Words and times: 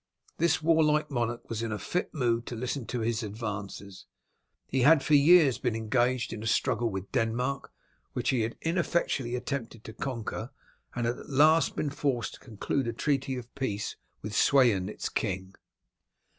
This 0.39 0.63
warlike 0.63 1.11
monarch 1.11 1.47
was 1.47 1.61
in 1.61 1.71
a 1.71 1.77
fit 1.77 2.11
mood 2.11 2.47
to 2.47 2.55
listen 2.55 2.87
to 2.87 3.01
his 3.01 3.21
advances; 3.21 4.07
he 4.65 4.81
had 4.81 5.03
for 5.03 5.13
years 5.13 5.59
been 5.59 5.75
engaged 5.75 6.33
in 6.33 6.41
a 6.41 6.47
struggle 6.47 6.89
with 6.89 7.11
Denmark, 7.11 7.71
which 8.13 8.29
he 8.31 8.41
had 8.41 8.55
ineffectually 8.63 9.35
attempted 9.35 9.83
to 9.83 9.93
conquer, 9.93 10.49
and 10.95 11.05
had 11.05 11.19
at 11.19 11.29
last 11.29 11.75
been 11.75 11.91
forced 11.91 12.33
to 12.33 12.39
conclude 12.39 12.87
a 12.87 12.93
treaty 12.93 13.35
of 13.37 13.53
peace 13.53 13.95
with 14.23 14.35
Sweyn, 14.35 14.89
its 14.89 15.07
king. 15.07 15.53